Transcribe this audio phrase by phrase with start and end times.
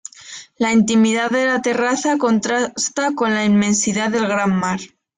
[0.57, 4.79] La intimidad de la terraza contrasta con la inmensidad del gran mar.